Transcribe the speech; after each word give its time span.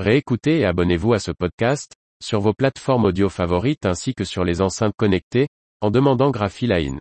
Réécoutez 0.00 0.58
et 0.58 0.64
abonnez-vous 0.64 1.12
à 1.12 1.20
ce 1.20 1.30
podcast, 1.30 1.92
sur 2.20 2.40
vos 2.40 2.52
plateformes 2.52 3.04
audio 3.04 3.28
favorites 3.28 3.86
ainsi 3.86 4.12
que 4.12 4.24
sur 4.24 4.42
les 4.42 4.60
enceintes 4.60 4.94
connectées, 4.96 5.46
en 5.80 5.92
demandant 5.92 6.32
Graphiline. 6.32 7.00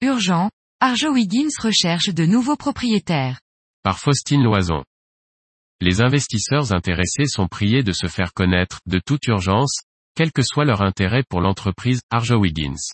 Urgent, 0.00 0.48
Arjo 0.78 1.12
Wiggins 1.12 1.48
recherche 1.60 2.10
de 2.10 2.24
nouveaux 2.24 2.56
propriétaires. 2.56 3.40
Par 3.82 3.98
Faustine 3.98 4.44
Loison. 4.44 4.84
Les 5.80 6.02
investisseurs 6.02 6.72
intéressés 6.72 7.26
sont 7.26 7.48
priés 7.48 7.82
de 7.82 7.90
se 7.90 8.06
faire 8.06 8.32
connaître, 8.32 8.78
de 8.86 9.00
toute 9.04 9.26
urgence, 9.26 9.80
quel 10.14 10.32
que 10.32 10.42
soit 10.42 10.64
leur 10.64 10.82
intérêt 10.82 11.22
pour 11.28 11.40
l'entreprise 11.40 12.00
Arjo 12.10 12.36
Wiggins. 12.36 12.92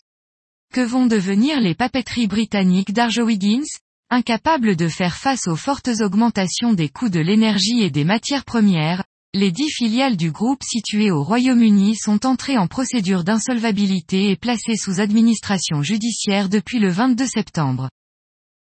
Que 0.72 0.80
vont 0.80 1.06
devenir 1.06 1.60
les 1.60 1.74
papeteries 1.74 2.28
britanniques 2.28 2.92
d'Arjo 2.92 3.24
Wiggins? 3.24 3.66
Incapables 4.10 4.76
de 4.76 4.88
faire 4.88 5.16
face 5.16 5.48
aux 5.48 5.56
fortes 5.56 5.90
augmentations 6.00 6.72
des 6.72 6.88
coûts 6.88 7.08
de 7.08 7.20
l'énergie 7.20 7.82
et 7.82 7.90
des 7.90 8.04
matières 8.04 8.44
premières, 8.44 9.04
les 9.34 9.52
dix 9.52 9.70
filiales 9.70 10.16
du 10.16 10.30
groupe 10.30 10.62
situées 10.62 11.10
au 11.10 11.22
Royaume-Uni 11.22 11.96
sont 11.96 12.24
entrées 12.24 12.56
en 12.56 12.66
procédure 12.66 13.24
d'insolvabilité 13.24 14.30
et 14.30 14.36
placées 14.36 14.76
sous 14.76 15.00
administration 15.00 15.82
judiciaire 15.82 16.48
depuis 16.48 16.78
le 16.78 16.88
22 16.88 17.26
septembre. 17.26 17.90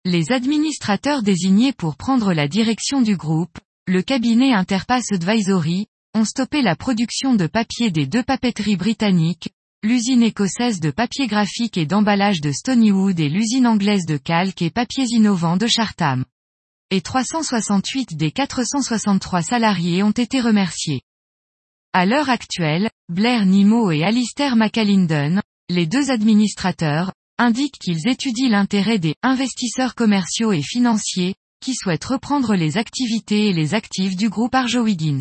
Les 0.06 0.32
administrateurs 0.32 1.22
désignés 1.22 1.74
pour 1.74 1.96
prendre 1.96 2.34
la 2.34 2.48
direction 2.48 3.02
du 3.04 3.16
groupe, 3.16 3.60
le 3.86 4.02
cabinet 4.02 4.54
Interpass 4.54 5.12
Advisory, 5.12 5.88
ont 6.20 6.26
stoppé 6.26 6.62
la 6.62 6.76
production 6.76 7.34
de 7.34 7.48
papier 7.48 7.92
des 7.92 8.06
deux 8.06 8.24
papeteries 8.24 8.76
britanniques, 8.76 9.50
l'usine 9.84 10.22
écossaise 10.22 10.82
de 10.82 10.92
papier 10.92 11.28
graphique 11.28 11.78
et 11.78 11.86
d'emballage 11.86 12.42
de 12.42 12.52
Stonywood 12.52 13.20
et 13.22 13.30
l'usine 13.30 13.66
anglaise 13.66 14.06
de 14.06 14.18
calque 14.18 14.62
et 14.62 14.70
papiers 14.70 15.08
innovants 15.12 15.56
de 15.56 15.68
Chartam 15.68 16.26
et 16.92 17.02
368 17.02 18.18
des 18.18 18.32
463 18.32 19.44
salariés 19.44 20.04
ont 20.04 20.12
été 20.12 20.42
remerciés. 20.42 21.04
À 21.94 22.06
l'heure 22.06 22.30
actuelle, 22.30 22.90
Blair 23.10 23.46
Nimo 23.46 23.92
et 23.92 24.04
Alistair 24.04 24.56
McAlinden, 24.56 25.42
les 25.70 25.86
deux 25.86 26.10
administrateurs, 26.10 27.14
indiquent 27.38 27.80
qu'ils 27.80 28.08
étudient 28.08 28.50
l'intérêt 28.50 29.00
des 29.00 29.16
investisseurs 29.22 29.96
commerciaux 29.96 30.52
et 30.52 30.64
financiers, 30.64 31.36
qui 31.62 31.76
souhaitent 31.76 32.06
reprendre 32.06 32.56
les 32.56 32.78
activités 32.78 33.50
et 33.50 33.54
les 33.54 33.74
actifs 33.74 34.16
du 34.16 34.30
groupe 34.30 34.56
Arjo 34.56 34.82
Wiggins. 34.82 35.20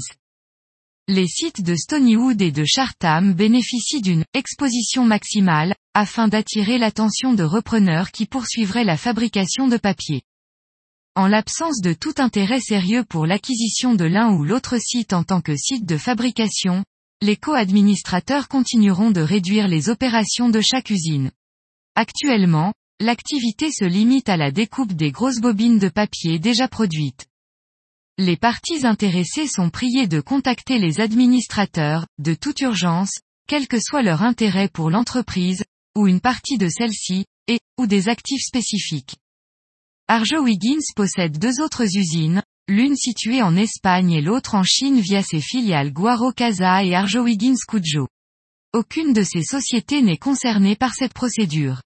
Les 1.11 1.27
sites 1.27 1.63
de 1.63 1.75
Stonywood 1.75 2.43
et 2.43 2.53
de 2.53 2.67
Chartham 2.67 3.33
bénéficient 3.33 4.03
d'une 4.03 4.27
exposition 4.35 5.07
maximale, 5.07 5.75
afin 5.95 6.29
d'attirer 6.29 6.77
l'attention 6.77 7.33
de 7.33 7.45
repreneurs 7.45 8.11
qui 8.11 8.27
poursuivraient 8.27 8.85
la 8.85 8.99
fabrication 8.99 9.69
de 9.69 9.79
papier. 9.79 10.21
En 11.15 11.27
l'absence 11.27 11.81
de 11.81 11.95
tout 11.95 12.13
intérêt 12.19 12.61
sérieux 12.61 13.05
pour 13.05 13.25
l'acquisition 13.25 13.95
de 13.95 14.05
l'un 14.05 14.35
ou 14.35 14.45
l'autre 14.45 14.77
site 14.79 15.15
en 15.15 15.25
tant 15.25 15.41
que 15.41 15.57
site 15.57 15.87
de 15.87 15.97
fabrication, 15.97 16.85
les 17.23 17.37
co-administrateurs 17.37 18.47
continueront 18.47 19.11
de 19.11 19.23
réduire 19.23 19.67
les 19.67 19.89
opérations 19.89 20.51
de 20.51 20.61
chaque 20.61 20.91
usine. 20.91 21.31
Actuellement, 21.95 22.75
l'activité 23.01 23.73
se 23.73 23.87
limite 23.87 24.29
à 24.29 24.37
la 24.37 24.51
découpe 24.51 24.93
des 24.93 25.11
grosses 25.11 25.41
bobines 25.41 25.79
de 25.79 25.89
papier 25.89 26.39
déjà 26.39 26.69
produites. 26.69 27.25
Les 28.21 28.37
parties 28.37 28.85
intéressées 28.85 29.47
sont 29.47 29.71
priées 29.71 30.09
de 30.09 30.21
contacter 30.21 30.81
les 30.81 30.99
administrateurs, 30.99 32.05
de 32.19 32.35
toute 32.35 32.61
urgence, 32.63 33.13
quel 33.47 33.69
que 33.69 33.79
soit 33.79 34.03
leur 34.03 34.25
intérêt 34.25 34.69
pour 34.69 34.91
l'entreprise, 34.91 35.63
ou 35.97 36.09
une 36.09 36.21
partie 36.21 36.59
de 36.59 36.69
celle-ci, 36.69 37.27
et, 37.47 37.61
ou 37.79 37.87
des 37.87 38.09
actifs 38.09 38.43
spécifiques. 38.43 39.15
Arjo 40.09 40.43
Wiggins 40.43 40.83
possède 40.97 41.39
deux 41.39 41.61
autres 41.61 41.97
usines, 41.97 42.43
l'une 42.67 42.97
située 42.97 43.41
en 43.41 43.55
Espagne 43.55 44.11
et 44.11 44.21
l'autre 44.21 44.57
en 44.57 44.65
Chine 44.65 44.99
via 44.99 45.23
ses 45.23 45.41
filiales 45.41 45.93
Guaro 45.93 46.33
Casa 46.33 46.83
et 46.83 46.97
Arjo 46.97 47.21
Wiggins 47.21 47.63
Cujo. 47.69 48.09
Aucune 48.73 49.13
de 49.13 49.23
ces 49.23 49.45
sociétés 49.45 50.03
n'est 50.03 50.19
concernée 50.19 50.75
par 50.75 50.95
cette 50.95 51.15
procédure. 51.15 51.83